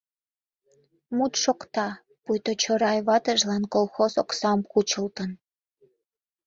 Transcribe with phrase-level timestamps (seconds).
[1.15, 1.87] Мут шокта:
[2.23, 5.31] пуйто Чорай ватыжлан колхоз оксам кучылтын.